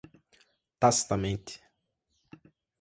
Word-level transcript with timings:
tacitamente 0.79 1.53